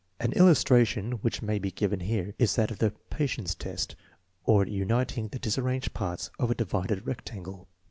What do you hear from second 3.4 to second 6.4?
test," or uniting the disarranged parts